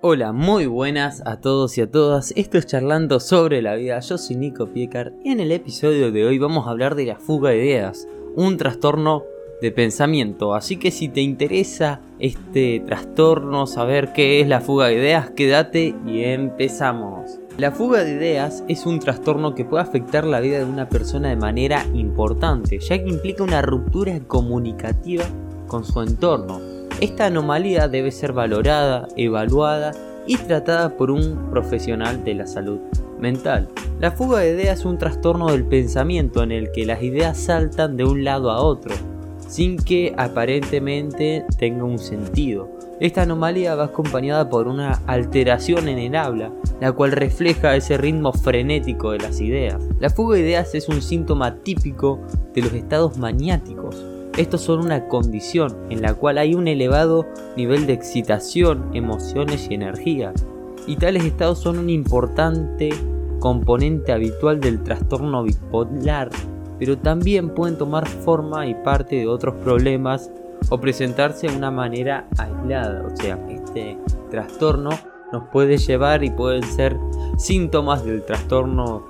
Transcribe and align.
Hola, 0.00 0.30
muy 0.30 0.66
buenas 0.66 1.24
a 1.26 1.40
todos 1.40 1.76
y 1.76 1.80
a 1.80 1.90
todas. 1.90 2.32
Esto 2.36 2.56
es 2.56 2.66
Charlando 2.66 3.18
sobre 3.18 3.62
la 3.62 3.74
vida. 3.74 3.98
Yo 3.98 4.16
soy 4.16 4.36
Nico 4.36 4.68
Piecar 4.68 5.12
y 5.24 5.32
en 5.32 5.40
el 5.40 5.50
episodio 5.50 6.12
de 6.12 6.24
hoy 6.24 6.38
vamos 6.38 6.68
a 6.68 6.70
hablar 6.70 6.94
de 6.94 7.04
la 7.04 7.16
fuga 7.16 7.50
de 7.50 7.64
ideas, 7.64 8.06
un 8.36 8.56
trastorno 8.58 9.24
de 9.60 9.72
pensamiento. 9.72 10.54
Así 10.54 10.76
que 10.76 10.92
si 10.92 11.08
te 11.08 11.20
interesa 11.20 12.00
este 12.20 12.78
trastorno, 12.86 13.66
saber 13.66 14.12
qué 14.12 14.40
es 14.40 14.46
la 14.46 14.60
fuga 14.60 14.86
de 14.86 14.94
ideas, 14.94 15.30
quédate 15.30 15.96
y 16.06 16.22
empezamos. 16.22 17.40
La 17.56 17.72
fuga 17.72 18.04
de 18.04 18.12
ideas 18.12 18.62
es 18.68 18.86
un 18.86 19.00
trastorno 19.00 19.56
que 19.56 19.64
puede 19.64 19.82
afectar 19.82 20.24
la 20.24 20.38
vida 20.38 20.58
de 20.58 20.64
una 20.64 20.88
persona 20.88 21.30
de 21.30 21.36
manera 21.36 21.84
importante, 21.92 22.78
ya 22.78 23.02
que 23.02 23.10
implica 23.10 23.42
una 23.42 23.62
ruptura 23.62 24.20
comunicativa 24.20 25.24
con 25.66 25.84
su 25.84 26.00
entorno. 26.00 26.77
Esta 27.00 27.26
anomalía 27.26 27.86
debe 27.86 28.10
ser 28.10 28.32
valorada, 28.32 29.06
evaluada 29.16 29.92
y 30.26 30.36
tratada 30.36 30.96
por 30.96 31.12
un 31.12 31.48
profesional 31.48 32.24
de 32.24 32.34
la 32.34 32.46
salud 32.48 32.80
mental. 33.20 33.68
La 34.00 34.10
fuga 34.10 34.40
de 34.40 34.50
ideas 34.50 34.80
es 34.80 34.84
un 34.84 34.98
trastorno 34.98 35.46
del 35.52 35.64
pensamiento 35.64 36.42
en 36.42 36.50
el 36.50 36.72
que 36.72 36.86
las 36.86 37.00
ideas 37.00 37.38
saltan 37.38 37.96
de 37.96 38.04
un 38.04 38.24
lado 38.24 38.50
a 38.50 38.60
otro, 38.60 38.96
sin 39.46 39.76
que 39.76 40.12
aparentemente 40.16 41.44
tenga 41.56 41.84
un 41.84 42.00
sentido. 42.00 42.68
Esta 42.98 43.22
anomalía 43.22 43.76
va 43.76 43.84
acompañada 43.84 44.50
por 44.50 44.66
una 44.66 45.00
alteración 45.06 45.86
en 45.86 45.98
el 45.98 46.16
habla, 46.16 46.52
la 46.80 46.90
cual 46.90 47.12
refleja 47.12 47.76
ese 47.76 47.96
ritmo 47.96 48.32
frenético 48.32 49.12
de 49.12 49.18
las 49.18 49.40
ideas. 49.40 49.80
La 50.00 50.10
fuga 50.10 50.34
de 50.34 50.42
ideas 50.42 50.74
es 50.74 50.88
un 50.88 51.00
síntoma 51.00 51.54
típico 51.62 52.18
de 52.54 52.62
los 52.62 52.72
estados 52.72 53.18
maniáticos. 53.18 54.17
Estos 54.38 54.62
son 54.62 54.80
una 54.80 55.08
condición 55.08 55.76
en 55.90 56.00
la 56.00 56.14
cual 56.14 56.38
hay 56.38 56.54
un 56.54 56.68
elevado 56.68 57.26
nivel 57.56 57.86
de 57.86 57.92
excitación, 57.92 58.88
emociones 58.94 59.66
y 59.68 59.74
energía. 59.74 60.32
Y 60.86 60.96
tales 60.96 61.24
estados 61.24 61.58
son 61.58 61.78
un 61.78 61.90
importante 61.90 62.88
componente 63.40 64.12
habitual 64.12 64.60
del 64.60 64.82
trastorno 64.82 65.42
bipolar 65.42 66.30
pero 66.78 66.96
también 66.96 67.50
pueden 67.50 67.76
tomar 67.76 68.06
forma 68.06 68.66
y 68.66 68.74
parte 68.74 69.16
de 69.16 69.26
otros 69.26 69.54
problemas 69.56 70.30
o 70.68 70.78
presentarse 70.78 71.48
de 71.48 71.56
una 71.56 71.70
manera 71.70 72.28
aislada. 72.38 73.04
O 73.06 73.16
sea, 73.16 73.38
este 73.48 73.98
trastorno 74.30 74.90
nos 75.32 75.44
puede 75.48 75.76
llevar 75.76 76.24
y 76.24 76.30
pueden 76.30 76.62
ser 76.62 76.96
síntomas 77.36 78.04
del 78.04 78.24
trastorno 78.24 79.04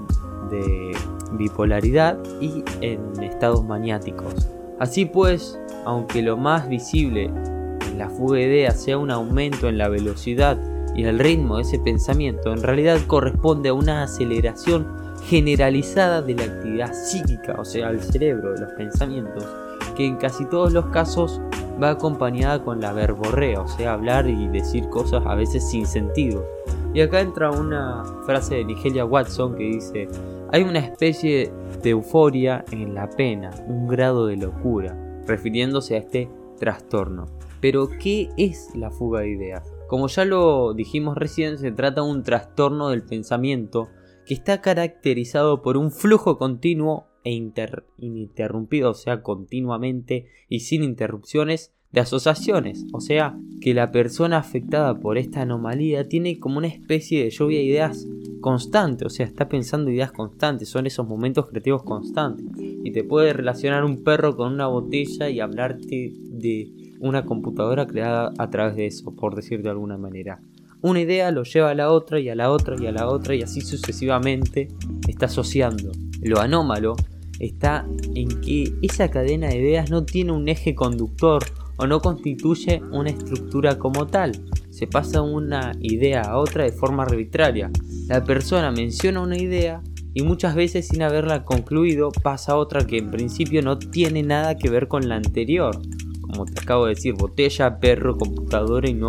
de 0.50 0.92
bipolaridad 1.32 2.18
y 2.40 2.64
en 2.80 3.22
estados 3.22 3.64
maniáticos. 3.64 4.48
Así 4.78 5.04
pues, 5.04 5.58
aunque 5.84 6.22
lo 6.22 6.36
más 6.36 6.68
visible 6.68 7.24
en 7.24 7.98
la 7.98 8.08
fuga 8.08 8.38
de 8.38 8.46
ideas 8.46 8.80
sea 8.80 8.98
un 8.98 9.10
aumento 9.10 9.68
en 9.68 9.78
la 9.78 9.88
velocidad 9.88 10.56
y 10.94 11.04
el 11.04 11.18
ritmo 11.18 11.56
de 11.56 11.62
ese 11.62 11.78
pensamiento, 11.78 12.52
en 12.52 12.62
realidad 12.62 12.98
corresponde 13.06 13.70
a 13.70 13.74
una 13.74 14.02
aceleración 14.04 14.86
generalizada 15.24 16.22
de 16.22 16.34
la 16.34 16.44
actividad 16.44 16.92
psíquica, 16.92 17.56
o 17.58 17.64
sea, 17.64 17.90
el 17.90 18.00
cerebro, 18.00 18.54
de 18.54 18.60
los 18.60 18.72
pensamientos, 18.72 19.44
que 19.96 20.06
en 20.06 20.16
casi 20.16 20.44
todos 20.46 20.72
los 20.72 20.86
casos 20.86 21.40
va 21.82 21.90
acompañada 21.90 22.62
con 22.62 22.80
la 22.80 22.92
verborrea, 22.92 23.60
o 23.60 23.68
sea, 23.68 23.92
hablar 23.92 24.28
y 24.28 24.48
decir 24.48 24.88
cosas 24.88 25.24
a 25.26 25.34
veces 25.34 25.68
sin 25.68 25.86
sentido. 25.86 26.44
Y 26.94 27.00
acá 27.00 27.20
entra 27.20 27.50
una 27.50 28.04
frase 28.24 28.56
de 28.56 28.64
Nigelia 28.64 29.04
Watson 29.04 29.54
que 29.56 29.64
dice, 29.64 30.08
hay 30.50 30.62
una 30.62 30.78
especie 30.78 31.52
de 31.82 31.90
euforia 31.90 32.64
en 32.72 32.94
la 32.94 33.10
pena, 33.10 33.50
un 33.66 33.86
grado 33.86 34.26
de 34.26 34.36
locura, 34.36 34.96
refiriéndose 35.26 35.94
a 35.94 35.98
este 35.98 36.30
trastorno. 36.58 37.26
Pero, 37.60 37.88
¿qué 38.00 38.30
es 38.36 38.70
la 38.74 38.90
fuga 38.90 39.20
de 39.20 39.30
ideas? 39.30 39.72
Como 39.88 40.06
ya 40.08 40.24
lo 40.24 40.74
dijimos 40.74 41.16
recién, 41.16 41.58
se 41.58 41.72
trata 41.72 42.02
de 42.02 42.08
un 42.08 42.22
trastorno 42.22 42.88
del 42.90 43.02
pensamiento 43.02 43.88
que 44.26 44.34
está 44.34 44.60
caracterizado 44.60 45.62
por 45.62 45.76
un 45.76 45.90
flujo 45.90 46.38
continuo 46.38 47.08
e 47.24 47.32
ininterrumpido, 47.98 48.90
o 48.90 48.94
sea, 48.94 49.22
continuamente 49.22 50.26
y 50.48 50.60
sin 50.60 50.82
interrupciones 50.82 51.72
de 51.92 52.00
asociaciones, 52.00 52.84
o 52.92 53.00
sea, 53.00 53.38
que 53.60 53.74
la 53.74 53.90
persona 53.90 54.38
afectada 54.38 55.00
por 55.00 55.16
esta 55.16 55.42
anomalía 55.42 56.08
tiene 56.08 56.38
como 56.38 56.58
una 56.58 56.68
especie 56.68 57.24
de 57.24 57.30
lluvia 57.30 57.58
de 57.58 57.64
ideas 57.64 58.06
constante, 58.40 59.04
o 59.04 59.10
sea, 59.10 59.26
está 59.26 59.48
pensando 59.48 59.90
ideas 59.90 60.12
constantes, 60.12 60.68
son 60.68 60.86
esos 60.86 61.06
momentos 61.06 61.48
creativos 61.48 61.82
constantes, 61.82 62.46
y 62.58 62.90
te 62.92 63.04
puede 63.04 63.32
relacionar 63.32 63.84
un 63.84 64.02
perro 64.04 64.36
con 64.36 64.52
una 64.52 64.66
botella 64.66 65.28
y 65.28 65.40
hablarte 65.40 66.12
de 66.14 66.94
una 67.00 67.24
computadora 67.24 67.86
creada 67.86 68.32
a 68.38 68.50
través 68.50 68.76
de 68.76 68.86
eso, 68.86 69.14
por 69.14 69.34
decir 69.34 69.62
de 69.62 69.70
alguna 69.70 69.96
manera 69.96 70.40
una 70.80 71.00
idea 71.00 71.30
lo 71.30 71.42
lleva 71.42 71.70
a 71.70 71.74
la 71.74 71.90
otra 71.90 72.20
y 72.20 72.28
a 72.28 72.34
la 72.34 72.50
otra 72.50 72.76
y 72.78 72.86
a 72.86 72.92
la 72.92 73.08
otra 73.08 73.34
y 73.34 73.42
así 73.42 73.60
sucesivamente 73.60 74.68
está 75.08 75.26
asociando. 75.26 75.90
Lo 76.22 76.40
anómalo 76.40 76.94
está 77.40 77.86
en 78.14 78.40
que 78.40 78.72
esa 78.82 79.10
cadena 79.10 79.48
de 79.48 79.58
ideas 79.58 79.90
no 79.90 80.04
tiene 80.04 80.32
un 80.32 80.48
eje 80.48 80.74
conductor 80.74 81.42
o 81.78 81.86
no 81.86 82.00
constituye 82.00 82.82
una 82.92 83.10
estructura 83.10 83.78
como 83.78 84.06
tal. 84.06 84.32
Se 84.70 84.86
pasa 84.86 85.22
una 85.22 85.72
idea 85.80 86.22
a 86.22 86.38
otra 86.38 86.64
de 86.64 86.72
forma 86.72 87.04
arbitraria. 87.04 87.70
La 88.06 88.22
persona 88.24 88.70
menciona 88.70 89.22
una 89.22 89.38
idea 89.38 89.82
y 90.12 90.22
muchas 90.22 90.54
veces 90.54 90.88
sin 90.88 91.02
haberla 91.02 91.44
concluido 91.44 92.10
pasa 92.22 92.56
otra 92.56 92.86
que 92.86 92.98
en 92.98 93.10
principio 93.10 93.62
no 93.62 93.78
tiene 93.78 94.22
nada 94.22 94.56
que 94.56 94.68
ver 94.68 94.88
con 94.88 95.08
la 95.08 95.16
anterior. 95.16 95.80
Como 96.20 96.44
te 96.44 96.60
acabo 96.60 96.84
de 96.86 96.94
decir, 96.94 97.14
botella, 97.14 97.80
perro, 97.80 98.18
computadora 98.18 98.88
y 98.90 98.94
no 98.94 99.08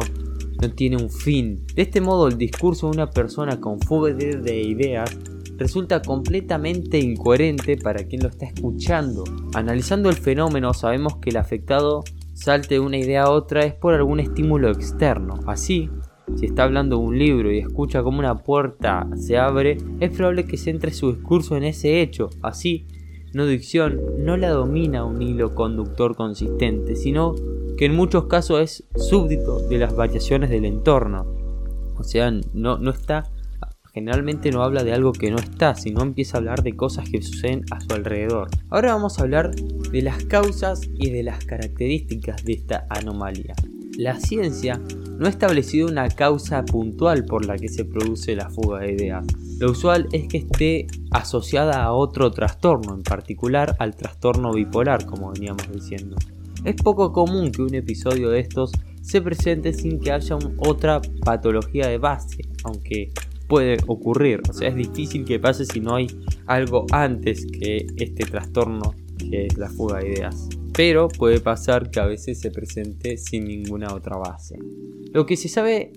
no 0.62 0.70
tiene 0.72 0.98
un 0.98 1.10
fin. 1.10 1.66
De 1.76 1.84
este 1.84 2.02
modo, 2.02 2.28
el 2.28 2.38
discurso 2.38 2.88
de 2.88 2.98
una 2.98 3.10
persona 3.10 3.60
con 3.60 3.80
fuga 3.80 4.14
de 4.14 4.62
ideas 4.62 5.18
resulta 5.58 6.02
completamente 6.02 7.00
incoherente 7.00 7.78
para 7.78 8.04
quien 8.06 8.24
lo 8.24 8.30
está 8.30 8.46
escuchando. 8.46 9.24
Analizando 9.54 10.10
el 10.10 10.16
fenómeno, 10.16 10.74
sabemos 10.74 11.18
que 11.18 11.30
el 11.30 11.38
afectado 11.38 12.04
salte 12.40 12.76
de 12.76 12.80
una 12.80 12.98
idea 12.98 13.24
a 13.24 13.32
otra 13.32 13.66
es 13.66 13.74
por 13.74 13.94
algún 13.94 14.20
estímulo 14.20 14.70
externo. 14.70 15.40
Así, 15.46 15.90
si 16.38 16.46
está 16.46 16.64
hablando 16.64 16.98
de 16.98 17.04
un 17.04 17.20
libro 17.20 17.52
y 17.52 17.60
escucha 17.60 18.02
como 18.02 18.20
una 18.20 18.36
puerta 18.38 19.08
se 19.16 19.38
abre, 19.38 19.78
es 20.00 20.12
probable 20.12 20.46
que 20.46 20.58
centre 20.58 20.92
su 20.94 21.14
discurso 21.14 21.58
en 21.58 21.64
ese 21.64 22.02
hecho. 22.02 22.30
Así, 22.42 22.88
no 23.34 23.46
dicción 23.46 24.00
no 24.20 24.38
la 24.38 24.50
domina 24.50 25.04
un 25.04 25.22
hilo 25.22 25.54
conductor 25.54 26.16
consistente, 26.16 26.96
sino 26.96 27.36
que 27.78 27.86
en 27.86 27.96
muchos 27.96 28.26
casos 28.26 28.62
es 28.62 28.84
súbdito 28.96 29.60
de 29.68 29.78
las 29.78 29.96
variaciones 29.96 30.50
del 30.50 30.66
entorno. 30.66 31.26
O 31.98 32.04
sea, 32.04 32.32
no, 32.54 32.78
no 32.78 32.92
está, 32.92 33.30
generalmente 33.94 34.52
no 34.52 34.64
habla 34.64 34.84
de 34.84 34.94
algo 34.94 35.12
que 35.12 35.32
no 35.32 35.38
está, 35.38 35.76
sino 35.76 36.02
empieza 36.02 36.38
a 36.38 36.40
hablar 36.40 36.64
de 36.64 36.76
cosas 36.76 37.10
que 37.10 37.22
suceden 37.22 37.66
a 37.72 37.82
su 37.82 37.94
alrededor. 37.94 38.50
Ahora 38.70 38.94
vamos 38.94 39.20
a 39.20 39.24
hablar 39.24 39.54
de 39.56 40.02
las 40.02 40.24
causas 40.26 40.82
y 40.98 41.10
de 41.10 41.24
las 41.24 41.46
características 41.46 42.44
de 42.44 42.54
esta 42.54 42.86
anomalía. 42.90 43.56
La 43.98 44.20
ciencia 44.20 44.80
no 45.18 45.26
ha 45.26 45.30
establecido 45.30 45.88
una 45.88 46.08
causa 46.08 46.64
puntual 46.64 47.26
por 47.26 47.46
la 47.46 47.58
que 47.58 47.68
se 47.68 47.84
produce 47.84 48.36
la 48.36 48.50
fuga 48.50 48.80
de 48.80 48.94
ideas. 48.94 49.26
Lo 49.60 49.72
usual 49.72 50.08
es 50.14 50.30
que 50.30 50.38
esté 50.38 50.88
asociada 51.12 51.84
a 51.84 51.92
otro 51.92 52.32
trastorno, 52.32 52.94
en 52.94 53.04
particular 53.04 53.76
al 53.80 53.96
trastorno 53.96 54.54
bipolar, 54.54 55.06
como 55.06 55.34
veníamos 55.34 55.70
diciendo. 55.70 56.16
Es 56.64 56.76
poco 56.76 57.12
común 57.12 57.52
que 57.52 57.62
un 57.62 57.76
episodio 57.76 58.30
de 58.30 58.40
estos 58.40 58.72
se 59.02 59.22
presente 59.22 59.74
sin 59.74 60.00
que 60.00 60.12
haya 60.14 60.38
otra 60.60 61.02
patología 61.26 61.88
de 61.88 61.98
base, 61.98 62.44
aunque 62.64 63.12
puede 63.50 63.78
ocurrir. 63.88 64.42
O 64.48 64.54
sea, 64.54 64.70
es 64.70 64.76
difícil 64.76 65.26
que 65.26 65.40
pase 65.40 65.66
si 65.66 65.82
no 65.82 65.96
hay 65.96 66.08
algo 66.46 66.86
antes 66.92 67.46
que 67.46 67.88
este 67.98 68.24
trastorno 68.24 68.94
que 69.18 69.48
es 69.48 69.58
la 69.58 69.70
fuga 69.70 70.00
de 70.00 70.14
ideas. 70.14 70.48
Pero 70.74 71.10
puede 71.10 71.42
pasar 71.42 71.92
que 71.92 72.00
a 72.00 72.06
veces 72.06 72.40
se 72.40 72.52
presente 72.52 73.18
sin 73.18 73.46
ninguna 73.46 73.94
otra 73.94 74.16
base. 74.16 74.58
Lo 75.12 75.26
que 75.26 75.36
se 75.36 75.50
sabe 75.50 75.92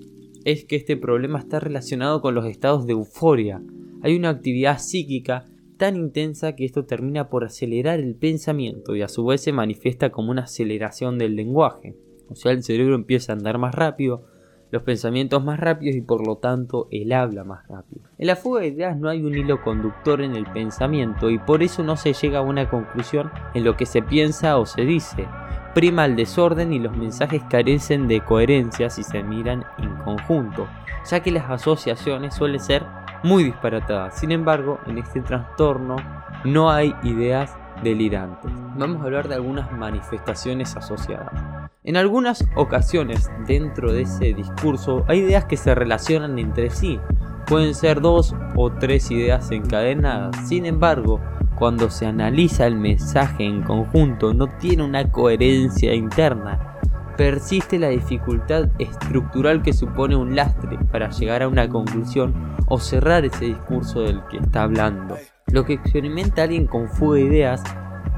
es 0.45 0.65
que 0.65 0.75
este 0.75 0.97
problema 0.97 1.39
está 1.39 1.61
relacionado 1.61 2.21
con 2.21 2.35
los 2.35 2.47
estados 2.47 2.87
de 2.87 2.95
euforia. 2.95 3.63
Hay 4.03 4.17
una 4.17 4.31
actividad 4.31 4.79
psíquica 4.79 5.47
tan 5.77 5.97
intensa 5.97 6.57
que 6.57 6.65
esto 6.65 6.85
termina 6.85 7.29
por 7.29 7.45
acelerar 7.45 8.01
el 8.01 8.15
pensamiento 8.15 8.97
y 8.97 9.03
a 9.03 9.09
su 9.09 9.25
vez 9.25 9.43
se 9.43 9.53
manifiesta 9.53 10.11
como 10.11 10.31
una 10.31 10.45
aceleración 10.45 11.19
del 11.19 11.37
lenguaje. 11.37 11.95
O 12.29 12.35
sea, 12.35 12.53
el 12.53 12.63
cerebro 12.63 12.95
empieza 12.95 13.33
a 13.33 13.37
andar 13.37 13.59
más 13.59 13.75
rápido, 13.75 14.25
los 14.73 14.83
pensamientos 14.83 15.45
más 15.45 15.61
rápidos 15.61 15.95
y 15.95 16.01
por 16.01 16.27
lo 16.27 16.37
tanto 16.37 16.89
el 16.91 17.13
habla 17.13 17.45
más 17.45 17.69
rápido. 17.69 18.01
En 18.17 18.27
la 18.27 18.37
fuga 18.37 18.63
de 18.63 18.69
ideas 18.69 18.97
no 18.97 19.11
hay 19.11 19.23
un 19.23 19.37
hilo 19.37 19.63
conductor 19.63 20.23
en 20.23 20.35
el 20.35 20.47
pensamiento 20.47 21.29
y 21.29 21.39
por 21.39 21.63
eso 21.63 21.83
no 21.83 21.97
se 21.97 22.15
llega 22.15 22.39
a 22.39 22.43
una 22.43 22.69
conclusión 22.69 23.31
en 23.53 23.65
lo 23.65 23.77
que 23.77 23.85
se 23.85 24.01
piensa 24.01 24.57
o 24.57 24.65
se 24.65 24.83
dice. 24.83 25.29
Prima 25.75 26.07
el 26.07 26.17
desorden 26.17 26.73
y 26.73 26.79
los 26.79 26.97
mensajes 26.97 27.43
carecen 27.51 28.09
de 28.09 28.23
coherencia 28.23 28.89
si 28.89 29.03
se 29.03 29.23
miran 29.23 29.65
en 29.77 29.95
conjunto, 30.05 30.67
ya 31.09 31.21
que 31.21 31.31
las 31.31 31.51
asociaciones 31.51 32.35
suelen 32.35 32.61
ser 32.61 32.83
muy 33.23 33.45
disparatada. 33.45 34.11
Sin 34.11 34.33
embargo, 34.33 34.81
en 34.87 34.97
este 34.97 35.21
trastorno 35.21 35.97
no 36.45 36.71
hay 36.71 36.95
ideas 37.03 37.55
delirantes. 37.83 38.51
Vamos 38.77 39.03
a 39.03 39.05
hablar 39.05 39.29
de 39.29 39.35
algunas 39.35 39.71
manifestaciones 39.73 40.75
asociadas. 40.77 41.52
En 41.85 41.97
algunas 41.97 42.45
ocasiones 42.55 43.29
dentro 43.49 43.93
de 43.93 44.03
ese 44.03 44.35
discurso 44.35 45.05
hay 45.09 45.19
ideas 45.19 45.47
que 45.47 45.57
se 45.57 45.75
relacionan 45.75 46.39
entre 46.39 46.71
sí. 46.71 47.01
Pueden 47.49 47.75
ser 47.75 48.01
dos 48.01 48.37
o 48.55 48.71
tres 48.71 49.11
ideas 49.11 49.51
encadenadas. 49.51 50.47
Sin 50.47 50.65
embargo, 50.65 51.21
cuando 51.57 51.91
se 51.91 52.07
analiza 52.07 52.69
el 52.69 52.77
mensaje 52.77 53.45
en 53.45 53.63
conjunto 53.63 54.33
no 54.33 54.47
tiene 54.59 54.85
una 54.85 55.11
coherencia 55.11 55.93
interna. 55.93 56.79
Persiste 57.17 57.81
la 57.81 57.89
dificultad 57.89 58.69
estructural 58.79 59.63
que 59.63 59.73
supone 59.73 60.15
un 60.15 60.37
lastre 60.37 60.79
para 60.93 61.11
llegar 61.11 61.43
a 61.43 61.49
una 61.49 61.69
conclusión 61.69 62.55
o 62.69 62.79
cerrar 62.79 63.25
ese 63.25 63.47
discurso 63.47 64.03
del 64.03 64.25
que 64.31 64.39
está 64.39 64.63
hablando. 64.63 65.17
Lo 65.49 65.65
que 65.65 65.73
experimenta 65.73 66.45
alguien 66.45 66.69
con 66.69 66.89
fuga 66.89 67.17
de 67.17 67.25
ideas 67.25 67.65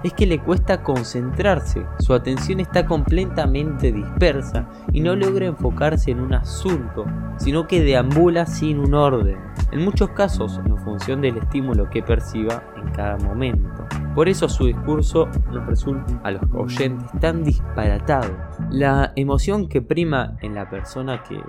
es 0.04 0.12
que 0.12 0.26
le 0.26 0.38
cuesta 0.38 0.82
concentrarse, 0.82 1.84
su 1.98 2.12
atención 2.12 2.60
está 2.60 2.84
completamente 2.84 3.90
dispersa 3.90 4.68
y 4.92 5.00
no 5.00 5.16
logra 5.16 5.46
enfocarse 5.46 6.10
en 6.10 6.20
un 6.20 6.34
asunto, 6.34 7.06
sino 7.38 7.66
que 7.66 7.82
deambula 7.82 8.44
sin 8.44 8.78
un 8.78 8.92
orden, 8.92 9.38
en 9.72 9.82
muchos 9.82 10.10
casos 10.10 10.60
en 10.66 10.76
función 10.78 11.22
del 11.22 11.38
estímulo 11.38 11.88
que 11.88 12.02
perciba 12.02 12.62
en 12.76 12.92
cada 12.92 13.16
momento. 13.16 13.86
Por 14.14 14.28
eso 14.28 14.46
su 14.46 14.66
discurso 14.66 15.26
nos 15.50 15.66
resulta 15.66 16.20
a 16.22 16.32
los 16.32 16.42
oyentes 16.52 17.10
tan 17.20 17.42
disparatado. 17.42 18.30
La 18.70 19.12
emoción 19.16 19.68
que 19.68 19.80
prima 19.80 20.36
en 20.42 20.54
la 20.54 20.68
persona 20.68 21.22
que 21.22 21.40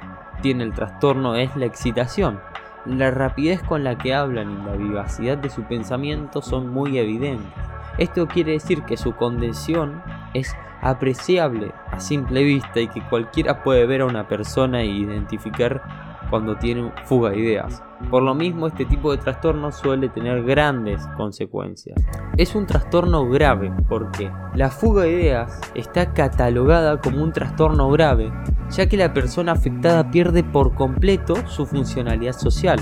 tiene 0.42 0.64
el 0.64 0.74
trastorno 0.74 1.36
es 1.36 1.54
la 1.58 1.66
excitación, 1.66 2.40
la 2.86 3.12
rapidez 3.12 3.62
con 3.64 3.84
la 3.84 3.98
que 3.98 4.14
hablan 4.14 4.52
y 4.52 4.66
la 4.66 4.76
vivacidad 4.78 5.38
de 5.38 5.50
su 5.50 5.64
pensamiento 5.64 6.42
son 6.42 6.70
muy 6.70 6.98
evidentes. 6.98 7.52
Esto 7.98 8.28
quiere 8.28 8.54
decir 8.54 8.84
que 8.84 8.98
su 8.98 9.16
condición 9.16 10.02
es 10.34 10.56
apreciable 10.82 11.72
a 11.92 12.00
simple 12.00 12.44
vista 12.44 12.80
y 12.80 12.88
que 12.88 13.02
cualquiera 13.10 13.64
puede 13.64 13.86
ver 13.86 14.02
a 14.02 14.06
una 14.06 14.28
persona 14.28 14.82
e 14.82 14.88
identificar 14.88 15.82
cuando 16.30 16.58
tiene 16.58 16.92
fuga 17.06 17.30
de 17.30 17.40
ideas. 17.40 17.84
Por 18.10 18.24
lo 18.24 18.36
mismo, 18.36 18.68
este 18.68 18.86
tipo 18.86 19.12
de 19.12 19.18
trastorno 19.18 19.72
suele 19.72 20.10
tener 20.10 20.44
grandes 20.44 21.06
consecuencias. 21.16 22.00
Es 22.38 22.56
un 22.56 22.66
trastorno 22.66 23.30
grave 23.30 23.72
porque 23.88 24.32
la 24.54 24.70
fuga 24.70 25.04
de 25.04 25.12
ideas 25.12 25.60
está 25.76 26.14
catalogada 26.14 27.00
como 27.00 27.24
un 27.24 27.32
trastorno 27.32 27.90
grave, 27.90 28.32
ya 28.70 28.88
que 28.88 28.98
la 28.98 29.14
persona 29.14 29.54
afectada 29.54 30.12
pierde 30.12 30.44
por 30.44 30.76
completo 30.76 31.36
su 31.48 31.66
funcionalidad 31.66 32.34
social. 32.34 32.80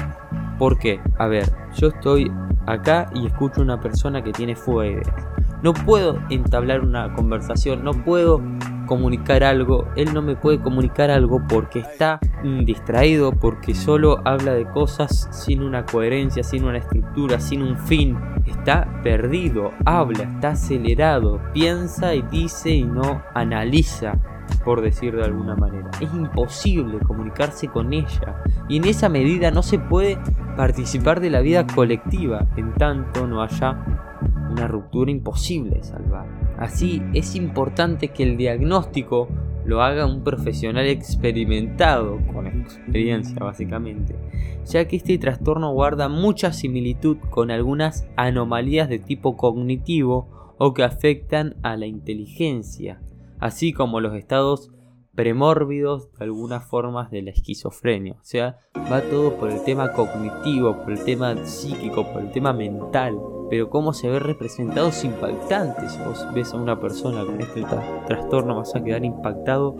¿Por 0.57 0.77
qué? 0.79 0.99
A 1.17 1.27
ver, 1.27 1.51
yo 1.75 1.89
estoy 1.89 2.31
acá 2.65 3.09
y 3.13 3.27
escucho 3.27 3.61
una 3.61 3.79
persona 3.79 4.23
que 4.23 4.31
tiene 4.31 4.55
fuga 4.55 4.83
de 4.83 4.91
ideas. 4.93 5.13
No 5.61 5.73
puedo 5.73 6.19
entablar 6.29 6.81
una 6.81 7.13
conversación, 7.13 7.83
no 7.83 7.93
puedo 7.93 8.41
comunicar 8.85 9.43
algo, 9.43 9.87
él 9.95 10.13
no 10.13 10.21
me 10.21 10.35
puede 10.35 10.59
comunicar 10.59 11.09
algo 11.09 11.41
porque 11.47 11.79
está 11.79 12.19
distraído, 12.65 13.31
porque 13.31 13.73
solo 13.73 14.19
habla 14.25 14.53
de 14.53 14.65
cosas 14.65 15.29
sin 15.31 15.63
una 15.63 15.85
coherencia, 15.85 16.43
sin 16.43 16.65
una 16.65 16.79
estructura, 16.79 17.39
sin 17.39 17.61
un 17.61 17.77
fin. 17.77 18.17
Está 18.45 19.01
perdido, 19.03 19.71
habla, 19.85 20.23
está 20.23 20.49
acelerado, 20.49 21.39
piensa 21.53 22.13
y 22.13 22.23
dice 22.23 22.71
y 22.71 22.83
no 22.83 23.23
analiza 23.33 24.19
por 24.63 24.81
decir 24.81 25.15
de 25.15 25.23
alguna 25.23 25.55
manera. 25.55 25.89
Es 25.99 26.13
imposible 26.13 26.99
comunicarse 26.99 27.67
con 27.67 27.93
ella 27.93 28.43
y 28.69 28.77
en 28.77 28.85
esa 28.85 29.09
medida 29.09 29.51
no 29.51 29.63
se 29.63 29.79
puede 29.79 30.17
participar 30.55 31.19
de 31.19 31.29
la 31.29 31.41
vida 31.41 31.65
colectiva 31.67 32.47
en 32.57 32.73
tanto 32.75 33.27
no 33.27 33.41
haya 33.41 33.83
una 34.51 34.67
ruptura 34.67 35.11
imposible 35.11 35.77
de 35.77 35.83
salvar. 35.83 36.27
Así 36.57 37.01
es 37.13 37.35
importante 37.35 38.09
que 38.09 38.23
el 38.23 38.37
diagnóstico 38.37 39.27
lo 39.65 39.81
haga 39.81 40.05
un 40.05 40.23
profesional 40.23 40.85
experimentado, 40.87 42.19
con 42.33 42.47
experiencia 42.47 43.37
básicamente, 43.39 44.15
ya 44.65 44.87
que 44.87 44.97
este 44.97 45.17
trastorno 45.17 45.71
guarda 45.71 46.09
mucha 46.09 46.51
similitud 46.51 47.17
con 47.29 47.49
algunas 47.49 48.07
anomalías 48.15 48.89
de 48.89 48.99
tipo 48.99 49.37
cognitivo 49.37 50.55
o 50.57 50.73
que 50.73 50.83
afectan 50.83 51.55
a 51.63 51.77
la 51.77 51.85
inteligencia, 51.85 53.01
así 53.43 53.73
como 53.73 53.99
los 53.99 54.15
estados 54.15 54.71
premórbidos 55.15 56.09
de 56.13 56.23
algunas 56.23 56.65
formas 56.65 57.11
de 57.11 57.23
la 57.23 57.31
esquizofrenia. 57.31 58.13
O 58.13 58.23
sea, 58.23 58.57
va 58.89 59.01
todo 59.01 59.35
por 59.35 59.51
el 59.51 59.61
tema 59.65 59.91
cognitivo, 59.91 60.81
por 60.81 60.93
el 60.93 61.03
tema 61.03 61.35
psíquico, 61.45 62.05
por 62.13 62.21
el 62.21 62.31
tema 62.31 62.53
mental. 62.53 63.19
Pero 63.49 63.69
cómo 63.69 63.91
se 63.91 64.09
ve 64.09 64.19
representado 64.19 64.87
es 64.87 65.03
impactante. 65.03 65.89
Si 65.89 65.99
vos 65.99 66.25
ves 66.33 66.53
a 66.53 66.57
una 66.57 66.79
persona 66.79 67.25
con 67.25 67.41
este 67.41 67.65
trastorno 68.07 68.55
vas 68.55 68.73
a 68.75 68.83
quedar 68.83 69.03
impactado 69.03 69.75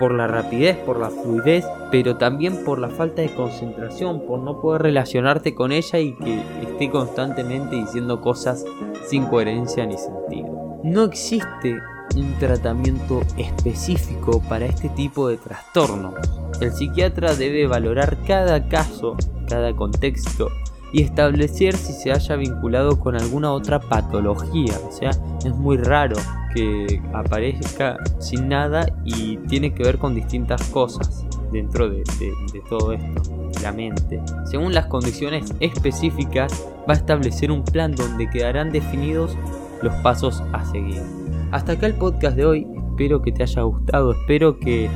por 0.00 0.12
la 0.12 0.26
rapidez, 0.26 0.76
por 0.78 0.98
la 0.98 1.08
fluidez, 1.08 1.64
pero 1.92 2.16
también 2.16 2.64
por 2.64 2.80
la 2.80 2.88
falta 2.88 3.22
de 3.22 3.32
concentración, 3.32 4.26
por 4.26 4.40
no 4.40 4.60
poder 4.60 4.82
relacionarte 4.82 5.54
con 5.54 5.70
ella 5.70 6.00
y 6.00 6.16
que 6.16 6.42
esté 6.62 6.90
constantemente 6.90 7.76
diciendo 7.76 8.20
cosas 8.20 8.64
sin 9.06 9.26
coherencia 9.26 9.86
ni 9.86 9.96
sentido. 9.96 10.80
No 10.82 11.04
existe 11.04 11.78
un 12.20 12.34
tratamiento 12.38 13.22
específico 13.36 14.42
para 14.48 14.66
este 14.66 14.88
tipo 14.90 15.28
de 15.28 15.36
trastorno. 15.36 16.14
El 16.60 16.72
psiquiatra 16.72 17.34
debe 17.34 17.66
valorar 17.66 18.18
cada 18.26 18.68
caso, 18.68 19.16
cada 19.48 19.74
contexto 19.74 20.48
y 20.92 21.02
establecer 21.02 21.76
si 21.76 21.92
se 21.92 22.12
haya 22.12 22.36
vinculado 22.36 23.00
con 23.00 23.16
alguna 23.16 23.52
otra 23.52 23.80
patología. 23.80 24.78
O 24.88 24.92
sea, 24.92 25.10
es 25.44 25.54
muy 25.54 25.76
raro 25.76 26.16
que 26.54 27.02
aparezca 27.12 27.98
sin 28.20 28.48
nada 28.48 28.86
y 29.04 29.38
tiene 29.48 29.74
que 29.74 29.82
ver 29.82 29.98
con 29.98 30.14
distintas 30.14 30.62
cosas 30.68 31.26
dentro 31.50 31.88
de, 31.88 32.04
de 32.52 32.60
todo 32.68 32.92
esto, 32.92 33.22
la 33.60 33.72
mente. 33.72 34.22
Según 34.44 34.72
las 34.72 34.86
condiciones 34.86 35.52
específicas, 35.58 36.64
va 36.88 36.94
a 36.94 36.96
establecer 36.96 37.50
un 37.50 37.64
plan 37.64 37.94
donde 37.94 38.30
quedarán 38.30 38.70
definidos 38.70 39.36
los 39.82 39.94
pasos 39.96 40.44
a 40.52 40.64
seguir. 40.64 41.23
Hasta 41.54 41.74
acá 41.74 41.86
el 41.86 41.94
podcast 41.94 42.36
de 42.36 42.44
hoy, 42.44 42.66
espero 42.74 43.22
que 43.22 43.30
te 43.30 43.44
haya 43.44 43.62
gustado, 43.62 44.10
espero 44.10 44.58
que 44.58 44.90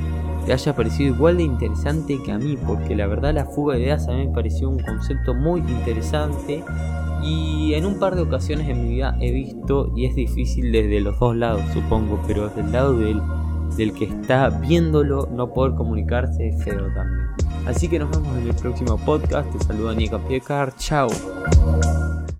te 0.44 0.52
haya 0.52 0.74
parecido 0.74 1.14
igual 1.14 1.36
de 1.36 1.44
interesante 1.44 2.20
que 2.20 2.32
a 2.32 2.38
mí, 2.38 2.58
porque 2.66 2.96
la 2.96 3.06
verdad 3.06 3.32
la 3.32 3.44
fuga 3.44 3.76
de 3.76 3.82
ideas 3.82 4.08
a 4.08 4.10
mí 4.10 4.26
me 4.26 4.34
pareció 4.34 4.68
un 4.68 4.80
concepto 4.80 5.34
muy 5.34 5.60
interesante. 5.60 6.64
Y 7.22 7.74
en 7.74 7.86
un 7.86 8.00
par 8.00 8.16
de 8.16 8.22
ocasiones 8.22 8.68
en 8.68 8.82
mi 8.82 8.94
vida 8.94 9.16
he 9.20 9.30
visto, 9.30 9.92
y 9.94 10.06
es 10.06 10.16
difícil 10.16 10.72
desde 10.72 11.00
los 11.00 11.16
dos 11.20 11.36
lados 11.36 11.62
supongo, 11.72 12.20
pero 12.26 12.48
desde 12.48 12.62
el 12.62 12.72
lado 12.72 12.98
del, 12.98 13.22
del 13.76 13.92
que 13.92 14.06
está 14.06 14.48
viéndolo 14.48 15.28
no 15.30 15.54
poder 15.54 15.76
comunicarse 15.76 16.48
es 16.48 16.64
feo 16.64 16.92
también. 16.92 17.28
Así 17.66 17.86
que 17.86 18.00
nos 18.00 18.10
vemos 18.10 18.36
en 18.36 18.48
el 18.48 18.54
próximo 18.56 18.96
podcast, 18.96 19.48
te 19.56 19.64
saluda 19.64 19.94
Nico 19.94 20.18
Piecar, 20.26 20.74
chao. 20.74 21.08